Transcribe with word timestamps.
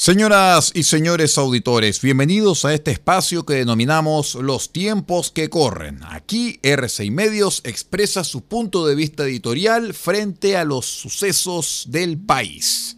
Señoras 0.00 0.70
y 0.76 0.84
señores 0.84 1.36
auditores, 1.38 2.00
bienvenidos 2.02 2.64
a 2.64 2.72
este 2.72 2.92
espacio 2.92 3.44
que 3.44 3.54
denominamos 3.54 4.36
Los 4.36 4.70
tiempos 4.70 5.32
que 5.32 5.50
corren. 5.50 5.98
Aquí 6.04 6.60
RCI 6.62 7.10
Medios 7.10 7.62
expresa 7.64 8.22
su 8.22 8.42
punto 8.42 8.86
de 8.86 8.94
vista 8.94 9.24
editorial 9.24 9.94
frente 9.94 10.56
a 10.56 10.62
los 10.62 10.86
sucesos 10.86 11.86
del 11.88 12.16
país. 12.16 12.96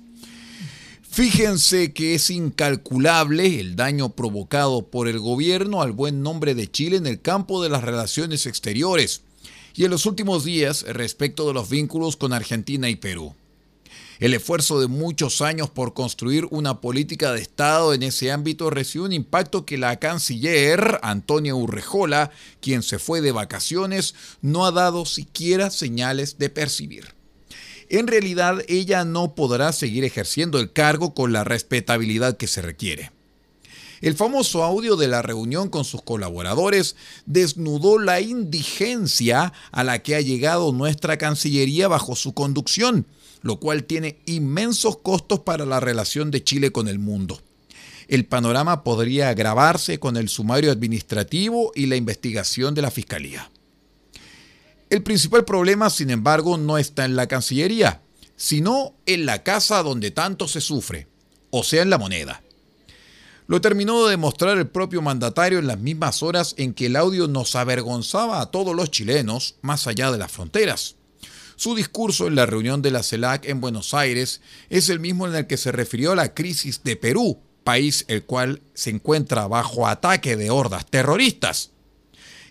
Fíjense 1.11 1.95
que 1.95 2.17
es 2.17 2.29
incalculable 2.29 3.61
el 3.61 3.77
daño 3.77 4.11
provocado 4.11 4.83
por 4.91 5.09
el 5.09 5.21
gobierno 5.21 5.81
al 5.81 5.93
buen 5.93 6.23
nombre 6.23 6.55
de 6.55 6.71
Chile 6.71 6.99
en 6.99 7.07
el 7.07 7.23
campo 7.23 7.63
de 7.63 7.71
las 7.71 7.83
relaciones 7.83 8.45
exteriores 8.45 9.23
y 9.75 9.87
en 9.87 9.91
los 9.91 10.05
últimos 10.05 10.45
días 10.45 10.83
respecto 10.83 11.49
de 11.49 11.55
los 11.55 11.71
vínculos 11.71 12.19
con 12.19 12.35
Argentina 12.35 12.91
y 12.91 12.97
Perú. 12.97 13.35
El 14.21 14.35
esfuerzo 14.35 14.79
de 14.79 14.87
muchos 14.87 15.41
años 15.41 15.71
por 15.71 15.95
construir 15.95 16.47
una 16.51 16.83
política 16.83 17.33
de 17.33 17.41
Estado 17.41 17.95
en 17.95 18.03
ese 18.03 18.31
ámbito 18.31 18.69
recibió 18.69 19.07
un 19.07 19.15
impacto 19.15 19.65
que 19.65 19.79
la 19.79 19.99
canciller 19.99 21.01
Antonia 21.03 21.55
Urrejola, 21.55 22.31
quien 22.61 22.83
se 22.83 22.99
fue 22.99 23.23
de 23.23 23.33
vacaciones, 23.33 24.15
no 24.43 24.67
ha 24.67 24.73
dado 24.73 25.07
siquiera 25.07 25.71
señales 25.71 26.37
de 26.37 26.51
percibir. 26.51 27.15
En 27.89 28.07
realidad, 28.07 28.63
ella 28.69 29.07
no 29.07 29.35
podrá 29.35 29.73
seguir 29.73 30.05
ejerciendo 30.05 30.61
el 30.61 30.71
cargo 30.71 31.15
con 31.15 31.33
la 31.33 31.43
respetabilidad 31.43 32.37
que 32.37 32.47
se 32.47 32.61
requiere. 32.61 33.13
El 34.03 34.17
famoso 34.17 34.65
audio 34.65 34.97
de 34.97 35.09
la 35.09 35.23
reunión 35.23 35.71
con 35.71 35.87
sus 35.87 36.03
colaboradores 36.03 36.95
desnudó 37.25 37.99
la 37.99 38.21
indigencia 38.21 39.55
a 39.73 39.83
la 39.83 40.03
que 40.03 40.15
ha 40.15 40.21
llegado 40.21 40.73
nuestra 40.73 41.17
Cancillería 41.17 41.89
bajo 41.89 42.17
su 42.17 42.35
conducción 42.35 43.07
lo 43.43 43.59
cual 43.59 43.85
tiene 43.85 44.21
inmensos 44.27 44.99
costos 44.99 45.41
para 45.41 45.65
la 45.67 45.81
relación 45.81 46.31
de 46.31 46.45
Chile 46.45 46.73
con 46.73 46.89
el 46.89 46.99
mundo. 46.99 47.41
El 48.09 48.27
panorama 48.27 48.83
podría 48.83 49.29
agravarse 49.29 50.01
con 50.01 50.17
el 50.17 50.29
sumario 50.29 50.73
administrativo 50.73 51.73
y 51.75 51.87
la 51.87 51.97
investigación 51.97 52.75
de 52.75 52.83
la 52.83 52.91
Fiscalía. 52.91 53.51
El 54.91 55.05
principal 55.05 55.45
problema, 55.45 55.89
sin 55.91 56.11
embargo, 56.11 56.57
no 56.57 56.77
está 56.77 57.05
en 57.05 57.15
la 57.15 57.29
Cancillería, 57.29 58.03
sino 58.37 58.95
en 59.07 59.27
la 59.27 59.45
casa 59.45 59.83
donde 59.85 60.11
tanto 60.11 60.49
se 60.49 60.61
sufre, 60.61 61.07
o 61.51 61.63
sea, 61.63 61.83
en 61.83 61.91
la 61.91 61.99
moneda. 61.99 62.43
Lo 63.47 63.61
terminó 63.61 64.05
de 64.05 64.13
demostrar 64.13 64.59
el 64.59 64.69
propio 64.69 65.03
mandatario 65.03 65.59
en 65.59 65.67
las 65.67 65.79
mismas 65.79 66.23
horas 66.23 66.55
en 66.57 66.73
que 66.73 66.87
el 66.87 66.97
audio 66.97 67.29
nos 67.29 67.55
avergonzaba 67.55 68.41
a 68.41 68.51
todos 68.51 68.75
los 68.75 68.91
chilenos 68.91 69.57
más 69.61 69.87
allá 69.87 70.11
de 70.11 70.19
las 70.19 70.33
fronteras. 70.33 70.97
Su 71.61 71.75
discurso 71.75 72.27
en 72.27 72.37
la 72.37 72.47
reunión 72.47 72.81
de 72.81 72.91
la 72.91 73.03
CELAC 73.03 73.45
en 73.45 73.61
Buenos 73.61 73.93
Aires 73.93 74.41
es 74.71 74.89
el 74.89 74.99
mismo 74.99 75.29
en 75.29 75.35
el 75.35 75.47
que 75.47 75.59
se 75.59 75.71
refirió 75.71 76.13
a 76.13 76.17
la 76.17 76.33
crisis 76.33 76.83
de 76.85 76.97
Perú, 76.97 77.39
país 77.65 78.07
el 78.09 78.25
cual 78.25 78.63
se 78.73 78.89
encuentra 78.89 79.47
bajo 79.47 79.87
ataque 79.87 80.39
de 80.39 80.49
hordas 80.49 80.87
terroristas. 80.87 81.73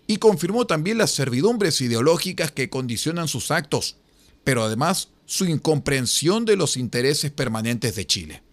Y 0.05 0.17
confirmó 0.17 0.67
también 0.67 0.99
las 0.99 1.09
servidumbres 1.09 1.81
ideológicas 1.81 2.51
que 2.51 2.69
condicionan 2.69 3.27
sus 3.27 3.49
actos, 3.49 3.95
pero 4.43 4.63
además 4.63 5.09
su 5.25 5.45
incomprensión 5.47 6.45
de 6.45 6.55
los 6.55 6.77
intereses 6.77 7.31
permanentes 7.31 7.95
de 7.95 8.05
Chile. 8.05 8.43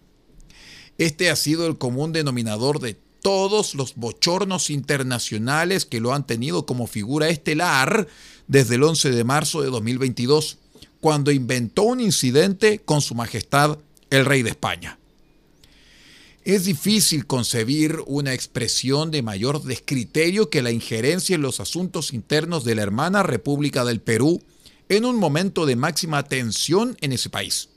Este 0.97 1.29
ha 1.29 1.35
sido 1.35 1.67
el 1.67 1.77
común 1.77 2.13
denominador 2.13 2.79
de 2.79 2.97
todos 3.21 3.75
los 3.75 3.95
bochornos 3.95 4.69
internacionales 4.69 5.85
que 5.85 5.99
lo 5.99 6.13
han 6.13 6.25
tenido 6.25 6.65
como 6.65 6.87
figura 6.87 7.29
estelar 7.29 8.07
desde 8.47 8.75
el 8.75 8.83
11 8.83 9.11
de 9.11 9.23
marzo 9.23 9.61
de 9.61 9.69
2022, 9.69 10.57
cuando 11.01 11.31
inventó 11.31 11.83
un 11.83 11.99
incidente 11.99 12.79
con 12.79 13.01
Su 13.01 13.15
Majestad 13.15 13.77
el 14.09 14.25
Rey 14.25 14.43
de 14.43 14.51
España. 14.51 14.97
Es 16.43 16.63
difícil 16.63 17.27
concebir 17.27 17.97
una 18.05 18.33
expresión 18.33 19.11
de 19.11 19.21
mayor 19.21 19.63
descriterio 19.63 20.49
que 20.49 20.61
la 20.61 20.71
injerencia 20.71 21.35
en 21.35 21.41
los 21.41 21.59
asuntos 21.59 22.13
internos 22.13 22.63
de 22.63 22.75
la 22.75 22.83
hermana 22.83 23.21
República 23.21 23.83
del 23.83 23.99
Perú 23.99 24.41
en 24.87 25.03
un 25.03 25.17
momento 25.17 25.65
de 25.65 25.75
máxima 25.75 26.23
tensión 26.23 26.95
en 27.01 27.11
ese 27.11 27.29
país. 27.29 27.67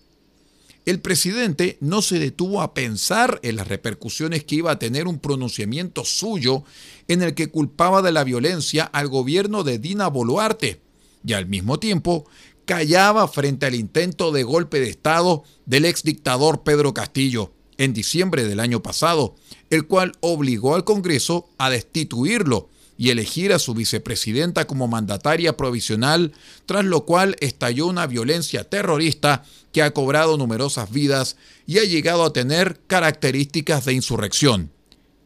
El 0.86 1.00
presidente 1.00 1.76
no 1.80 2.00
se 2.00 2.18
detuvo 2.18 2.62
a 2.62 2.72
pensar 2.72 3.38
en 3.42 3.56
las 3.56 3.68
repercusiones 3.68 4.44
que 4.44 4.56
iba 4.56 4.72
a 4.72 4.78
tener 4.78 5.06
un 5.06 5.18
pronunciamiento 5.18 6.04
suyo 6.04 6.64
en 7.06 7.22
el 7.22 7.34
que 7.34 7.50
culpaba 7.50 8.00
de 8.02 8.12
la 8.12 8.24
violencia 8.24 8.84
al 8.84 9.08
gobierno 9.08 9.62
de 9.62 9.78
Dina 9.78 10.08
Boluarte 10.08 10.80
y 11.24 11.34
al 11.34 11.46
mismo 11.46 11.78
tiempo 11.78 12.26
callaba 12.64 13.28
frente 13.28 13.66
al 13.66 13.74
intento 13.74 14.32
de 14.32 14.42
golpe 14.42 14.80
de 14.80 14.88
Estado 14.88 15.44
del 15.66 15.84
ex 15.84 16.02
dictador 16.02 16.62
Pedro 16.62 16.94
Castillo 16.94 17.52
en 17.76 17.92
diciembre 17.92 18.44
del 18.44 18.60
año 18.60 18.82
pasado, 18.82 19.34
el 19.70 19.86
cual 19.86 20.12
obligó 20.20 20.74
al 20.74 20.84
Congreso 20.84 21.48
a 21.58 21.70
destituirlo 21.70 22.68
y 23.00 23.11
elegir 23.11 23.53
a 23.53 23.59
su 23.59 23.75
vicepresidenta 23.75 24.69
como 24.69 24.87
mandataria 24.87 25.56
provisional, 25.56 26.33
tras 26.66 26.84
lo 26.84 27.05
cual 27.05 27.34
estalló 27.41 27.88
una 27.88 28.06
violencia 28.06 28.62
terrorista 28.62 29.43
que 29.72 29.83
ha 29.83 29.93
cobrado 29.93 30.37
numerosas 30.37 30.93
vidas 30.93 31.37
y 31.66 31.78
ha 31.78 31.84
llegado 31.84 32.22
a 32.22 32.33
tener 32.33 32.78
características 32.87 33.84
de 33.87 33.94
insurrección 33.94 34.71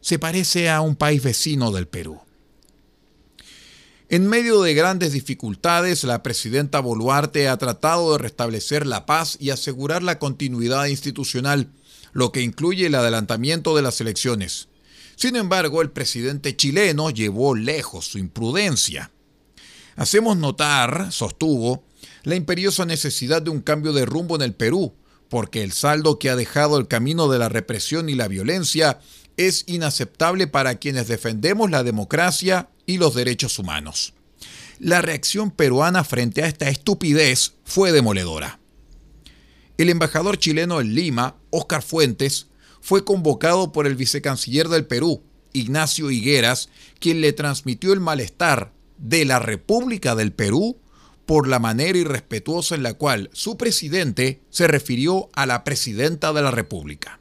se 0.04 0.18
parece 0.18 0.68
a 0.68 0.82
un 0.82 0.96
país 0.96 1.22
vecino 1.22 1.72
del 1.72 1.88
Perú. 1.88 2.20
En 4.10 4.28
medio 4.28 4.60
de 4.60 4.74
grandes 4.74 5.14
dificultades, 5.14 6.04
la 6.04 6.22
presidenta 6.22 6.80
Boluarte 6.80 7.48
ha 7.48 7.56
tratado 7.56 8.12
de 8.12 8.18
restablecer 8.18 8.86
la 8.86 9.06
paz 9.06 9.38
y 9.40 9.48
asegurar 9.48 10.02
la 10.02 10.18
continuidad 10.18 10.84
institucional, 10.84 11.70
lo 12.12 12.32
que 12.32 12.42
incluye 12.42 12.84
el 12.84 12.94
adelantamiento 12.96 13.74
de 13.74 13.80
las 13.80 13.98
elecciones. 14.02 14.68
Sin 15.16 15.36
embargo, 15.36 15.82
el 15.82 15.90
presidente 15.90 16.56
chileno 16.56 17.10
llevó 17.10 17.54
lejos 17.54 18.06
su 18.06 18.18
imprudencia. 18.18 19.10
Hacemos 19.96 20.36
notar, 20.36 21.12
sostuvo, 21.12 21.84
la 22.24 22.34
imperiosa 22.34 22.84
necesidad 22.84 23.42
de 23.42 23.50
un 23.50 23.60
cambio 23.60 23.92
de 23.92 24.06
rumbo 24.06 24.36
en 24.36 24.42
el 24.42 24.54
Perú, 24.54 24.94
porque 25.28 25.62
el 25.62 25.72
saldo 25.72 26.18
que 26.18 26.30
ha 26.30 26.36
dejado 26.36 26.78
el 26.78 26.88
camino 26.88 27.28
de 27.28 27.38
la 27.38 27.48
represión 27.48 28.08
y 28.08 28.14
la 28.14 28.28
violencia 28.28 29.00
es 29.36 29.64
inaceptable 29.66 30.46
para 30.46 30.76
quienes 30.76 31.08
defendemos 31.08 31.70
la 31.70 31.82
democracia 31.82 32.68
y 32.86 32.98
los 32.98 33.14
derechos 33.14 33.58
humanos. 33.58 34.14
La 34.78 35.02
reacción 35.02 35.50
peruana 35.50 36.04
frente 36.04 36.42
a 36.42 36.46
esta 36.46 36.68
estupidez 36.68 37.54
fue 37.64 37.92
demoledora. 37.92 38.58
El 39.76 39.88
embajador 39.88 40.38
chileno 40.38 40.80
en 40.80 40.94
Lima, 40.94 41.36
Óscar 41.50 41.82
Fuentes, 41.82 42.48
fue 42.84 43.02
convocado 43.02 43.72
por 43.72 43.86
el 43.86 43.96
vicecanciller 43.96 44.68
del 44.68 44.84
Perú, 44.84 45.22
Ignacio 45.54 46.10
Higueras, 46.10 46.68
quien 47.00 47.22
le 47.22 47.32
transmitió 47.32 47.94
el 47.94 48.00
malestar 48.00 48.74
de 48.98 49.24
la 49.24 49.38
República 49.38 50.14
del 50.14 50.34
Perú 50.34 50.76
por 51.24 51.48
la 51.48 51.58
manera 51.58 51.96
irrespetuosa 51.96 52.74
en 52.74 52.82
la 52.82 52.92
cual 52.92 53.30
su 53.32 53.56
presidente 53.56 54.42
se 54.50 54.66
refirió 54.66 55.30
a 55.32 55.46
la 55.46 55.64
presidenta 55.64 56.34
de 56.34 56.42
la 56.42 56.50
República. 56.50 57.20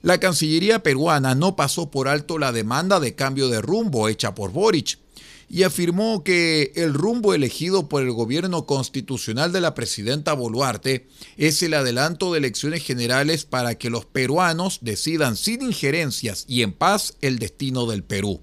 La 0.00 0.20
Cancillería 0.20 0.82
peruana 0.82 1.34
no 1.34 1.54
pasó 1.54 1.90
por 1.90 2.08
alto 2.08 2.38
la 2.38 2.50
demanda 2.50 2.98
de 2.98 3.14
cambio 3.14 3.50
de 3.50 3.60
rumbo 3.60 4.08
hecha 4.08 4.34
por 4.34 4.52
Boric 4.52 4.98
y 5.48 5.62
afirmó 5.62 6.24
que 6.24 6.72
el 6.74 6.92
rumbo 6.92 7.32
elegido 7.32 7.88
por 7.88 8.02
el 8.02 8.10
gobierno 8.10 8.66
constitucional 8.66 9.52
de 9.52 9.60
la 9.60 9.74
presidenta 9.74 10.32
Boluarte 10.32 11.06
es 11.36 11.62
el 11.62 11.74
adelanto 11.74 12.32
de 12.32 12.38
elecciones 12.38 12.82
generales 12.82 13.44
para 13.44 13.76
que 13.76 13.90
los 13.90 14.06
peruanos 14.06 14.78
decidan 14.82 15.36
sin 15.36 15.62
injerencias 15.62 16.44
y 16.48 16.62
en 16.62 16.72
paz 16.72 17.14
el 17.20 17.38
destino 17.38 17.86
del 17.86 18.02
Perú. 18.02 18.40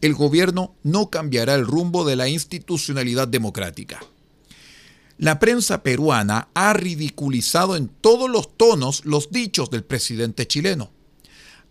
El 0.00 0.14
gobierno 0.14 0.74
no 0.82 1.10
cambiará 1.10 1.54
el 1.54 1.64
rumbo 1.64 2.04
de 2.04 2.16
la 2.16 2.28
institucionalidad 2.28 3.28
democrática. 3.28 4.00
La 5.18 5.38
prensa 5.38 5.84
peruana 5.84 6.48
ha 6.54 6.72
ridiculizado 6.72 7.76
en 7.76 7.86
todos 7.86 8.28
los 8.28 8.56
tonos 8.56 9.04
los 9.04 9.30
dichos 9.30 9.70
del 9.70 9.84
presidente 9.84 10.48
chileno. 10.48 10.90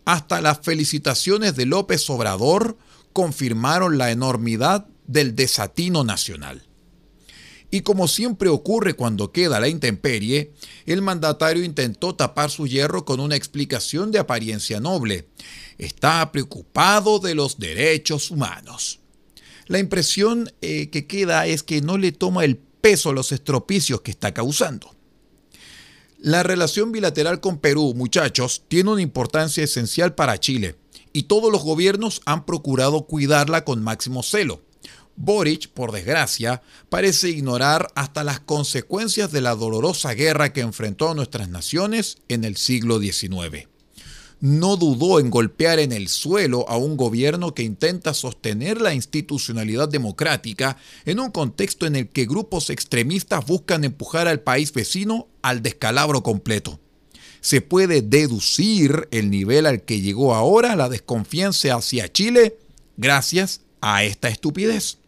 Hasta 0.05 0.39
las 0.39 0.61
felicitaciones 0.61 1.57
de 1.57 1.65
López 1.65 2.09
Obrador 2.09 2.77
confirmaron 3.13 3.97
la 3.97 4.11
enormidad 4.11 4.87
del 5.07 5.35
desatino 5.35 6.03
nacional. 6.03 6.63
Y 7.73 7.81
como 7.81 8.09
siempre 8.09 8.49
ocurre 8.49 8.95
cuando 8.95 9.31
queda 9.31 9.61
la 9.61 9.69
intemperie, 9.69 10.51
el 10.85 11.01
mandatario 11.01 11.63
intentó 11.63 12.13
tapar 12.15 12.51
su 12.51 12.67
hierro 12.67 13.05
con 13.05 13.21
una 13.21 13.37
explicación 13.37 14.11
de 14.11 14.19
apariencia 14.19 14.81
noble. 14.81 15.29
Está 15.77 16.29
preocupado 16.33 17.19
de 17.19 17.33
los 17.33 17.59
derechos 17.59 18.29
humanos. 18.29 18.99
la 19.67 19.79
impresión 19.79 20.51
eh, 20.61 20.89
que 20.89 21.07
queda 21.07 21.47
es 21.47 21.63
que 21.63 21.81
no 21.81 21.97
le 21.97 22.11
toma 22.11 22.43
el 22.43 22.57
peso 22.57 23.11
a 23.11 23.13
los 23.13 23.31
estropicios 23.31 24.01
que 24.01 24.11
está 24.11 24.33
causando. 24.33 24.93
La 26.17 26.43
relación 26.43 26.91
bilateral 26.91 27.39
con 27.39 27.57
Perú, 27.57 27.93
muchachos, 27.95 28.63
tiene 28.67 28.89
una 28.89 29.01
importancia 29.01 29.63
esencial 29.63 30.13
para 30.13 30.39
Chile 30.39 30.75
y 31.13 31.23
todos 31.23 31.51
los 31.51 31.63
gobiernos 31.63 32.21
han 32.25 32.45
procurado 32.45 33.05
cuidarla 33.05 33.63
con 33.65 33.83
máximo 33.83 34.23
celo. 34.23 34.61
Boric, 35.15 35.69
por 35.69 35.91
desgracia, 35.91 36.61
parece 36.89 37.29
ignorar 37.29 37.87
hasta 37.95 38.23
las 38.23 38.39
consecuencias 38.39 39.31
de 39.31 39.41
la 39.41 39.55
dolorosa 39.55 40.13
guerra 40.13 40.53
que 40.53 40.61
enfrentó 40.61 41.09
a 41.09 41.13
nuestras 41.13 41.49
naciones 41.49 42.17
en 42.27 42.43
el 42.43 42.57
siglo 42.57 42.99
XIX. 42.99 43.67
No 44.39 44.75
dudó 44.75 45.19
en 45.19 45.29
golpear 45.29 45.77
en 45.77 45.91
el 45.91 46.07
suelo 46.07 46.67
a 46.67 46.77
un 46.77 46.97
gobierno 46.97 47.53
que 47.53 47.61
intenta 47.61 48.15
sostener 48.15 48.81
la 48.81 48.95
institucionalidad 48.95 49.87
democrática 49.87 50.77
en 51.05 51.19
un 51.19 51.29
contexto 51.29 51.85
en 51.85 51.95
el 51.95 52.09
que 52.09 52.25
grupos 52.25 52.71
extremistas 52.71 53.45
buscan 53.45 53.83
empujar 53.83 54.27
al 54.27 54.39
país 54.39 54.73
vecino 54.73 55.27
al 55.43 55.61
descalabro 55.61 56.23
completo 56.23 56.80
se 57.41 57.61
puede 57.61 58.01
deducir 58.01 59.07
el 59.11 59.29
nivel 59.29 59.65
al 59.65 59.81
que 59.81 59.99
llegó 59.99 60.33
ahora 60.33 60.75
la 60.75 60.89
desconfianza 60.89 61.75
hacia 61.75 62.11
Chile 62.11 62.57
gracias 62.97 63.61
a 63.81 64.03
esta 64.03 64.29
estupidez. 64.29 64.99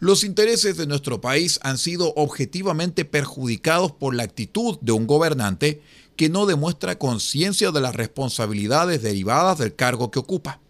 Los 0.00 0.24
intereses 0.24 0.76
de 0.76 0.86
nuestro 0.86 1.20
país 1.20 1.60
han 1.62 1.78
sido 1.78 2.12
objetivamente 2.16 3.04
perjudicados 3.04 3.92
por 3.92 4.16
la 4.16 4.24
actitud 4.24 4.78
de 4.80 4.90
un 4.90 5.06
gobernante 5.06 5.80
que 6.16 6.28
no 6.28 6.46
demuestra 6.46 6.98
conciencia 6.98 7.70
de 7.70 7.80
las 7.80 7.94
responsabilidades 7.94 9.02
derivadas 9.02 9.58
del 9.58 9.76
cargo 9.76 10.10
que 10.10 10.18
ocupa. 10.18 10.60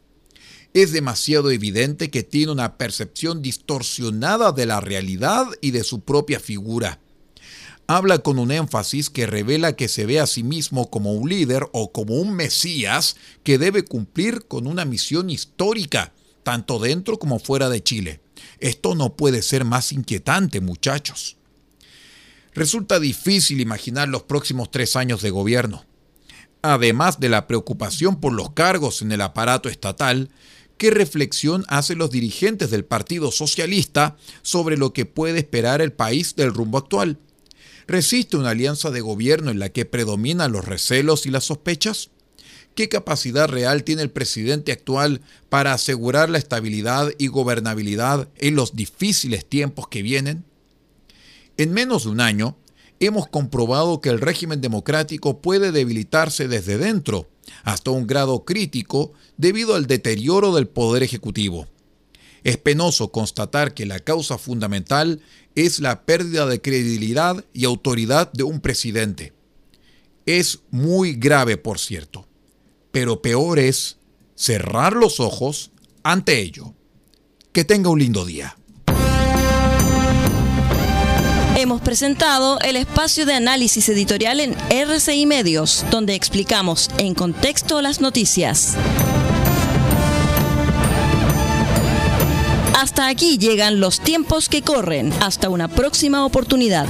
Es 0.75 0.93
demasiado 0.93 1.50
evidente 1.50 2.11
que 2.11 2.23
tiene 2.23 2.53
una 2.53 2.77
percepción 2.77 3.43
distorsionada 3.43 4.53
de 4.53 4.67
la 4.67 4.81
realidad 4.81 5.47
y 5.61 5.71
de 5.71 5.85
su 5.85 6.00
propia 6.00 6.41
figura. 6.41 7.00
Habla 7.87 8.19
con 8.19 8.38
un 8.38 8.52
énfasis 8.52 9.11
que 9.11 9.26
revela 9.26 9.75
que 9.75 9.88
se 9.88 10.06
ve 10.06 10.20
a 10.20 10.26
sí 10.26 10.43
mismo 10.43 10.90
como 10.90 11.12
un 11.12 11.29
líder 11.29 11.69
o 11.73 11.93
como 11.93 12.14
un 12.14 12.32
Mesías 12.32 13.17
que 13.43 13.58
debe 13.58 13.84
cumplir 13.84 14.46
con 14.46 14.67
una 14.67 14.84
misión 14.84 15.31
histórica, 15.31 16.12
tanto 16.43 16.79
dentro 16.79 17.19
como 17.19 17.38
fuera 17.38 17.69
de 17.69 17.82
Chile. 17.82 18.20
Esto 18.61 18.94
no 18.94 19.17
puede 19.17 19.43
ser 19.43 19.64
más 19.64 19.93
inquietante, 19.93 20.61
muchachos. 20.61 21.37
Resulta 22.55 23.00
difícil 23.00 23.61
imaginar 23.61 24.08
los 24.08 24.23
próximos 24.23 24.70
tres 24.70 24.94
años 24.94 25.23
de 25.23 25.31
gobierno. 25.31 25.84
Además 26.62 27.19
de 27.19 27.29
la 27.29 27.46
preocupación 27.46 28.20
por 28.20 28.32
los 28.32 28.52
cargos 28.52 29.02
en 29.02 29.11
el 29.11 29.20
aparato 29.20 29.69
estatal, 29.69 30.31
¿qué 30.76 30.90
reflexión 30.90 31.64
hacen 31.69 31.99
los 31.99 32.11
dirigentes 32.11 32.70
del 32.70 32.84
Partido 32.84 33.32
Socialista 33.32 34.17
sobre 34.43 34.76
lo 34.76 34.93
que 34.93 35.06
puede 35.06 35.38
esperar 35.38 35.81
el 35.81 35.93
país 35.93 36.37
del 36.37 36.55
rumbo 36.55 36.79
actual? 36.79 37.19
¿Resiste 37.87 38.37
una 38.37 38.50
alianza 38.50 38.90
de 38.90 39.00
gobierno 39.00 39.50
en 39.50 39.58
la 39.58 39.69
que 39.69 39.84
predominan 39.84 40.52
los 40.52 40.64
recelos 40.64 41.26
y 41.26 41.31
las 41.31 41.44
sospechas? 41.44 42.11
¿Qué 42.75 42.88
capacidad 42.88 43.49
real 43.49 43.84
tiene 43.84 44.02
el 44.02 44.11
presidente 44.11 44.73
actual 44.73 45.20
para 45.49 45.75
asegurar 45.75 46.31
la 46.31 46.38
estabilidad 46.38 47.12
y 47.19 47.26
gobernabilidad 47.26 48.29
en 48.38 48.56
los 48.56 48.75
difíciles 48.75 49.44
tiempos 49.44 49.88
que 49.88 50.02
vienen? 50.02 50.44
En 51.58 51.73
menos 51.73 52.05
de 52.05 52.11
un 52.11 52.20
año, 52.20 52.56
hemos 52.99 53.29
comprobado 53.29 54.00
que 54.00 54.08
el 54.08 54.20
régimen 54.20 54.61
democrático 54.61 55.43
puede 55.43 55.70
debilitarse 55.70 56.49
desde 56.49 56.79
dentro 56.79 57.29
hasta 57.64 57.90
un 57.90 58.06
grado 58.06 58.44
crítico 58.44 59.12
debido 59.37 59.75
al 59.75 59.87
deterioro 59.87 60.55
del 60.55 60.69
poder 60.69 61.02
ejecutivo. 61.02 61.67
Es 62.44 62.56
penoso 62.56 63.12
constatar 63.12 63.75
que 63.75 63.87
la 63.87 64.00
causa 64.00 64.39
fundamental 64.39 65.21
es 65.55 65.81
la 65.81 66.05
pérdida 66.05 66.47
de 66.47 66.61
credibilidad 66.61 67.44
y 67.53 67.65
autoridad 67.65 68.33
de 68.33 68.43
un 68.43 68.61
presidente. 68.61 69.33
Es 70.27 70.61
muy 70.71 71.15
grave, 71.15 71.56
por 71.56 71.79
cierto 71.79 72.27
pero 72.93 73.23
peor 73.23 73.59
es 73.59 73.97
cerrar 74.37 74.93
los 74.93 75.19
ojos 75.19 75.73
ante 76.05 76.41
ello. 76.41 76.75
Que 77.53 77.65
tenga 77.65 77.91
un 77.91 77.99
lindo 77.99 78.25
día. 78.25 78.56
Hemos 81.56 81.83
presentado 81.83 82.59
el 82.61 82.77
espacio 82.77 83.27
de 83.27 83.35
análisis 83.35 83.89
editorial 83.89 84.41
en 84.41 84.56
RCI 84.71 85.27
Medios, 85.27 85.85
donde 85.91 86.15
explicamos 86.15 86.91
en 86.99 87.15
contexto 87.15 87.83
las 87.83 88.00
noticias. 88.00 88.77
Hasta 92.82 93.06
aquí 93.06 93.38
llegan 93.38 93.79
los 93.79 94.00
tiempos 94.00 94.49
que 94.49 94.62
corren. 94.62 95.12
Hasta 95.20 95.49
una 95.49 95.69
próxima 95.69 96.26
oportunidad. 96.26 96.88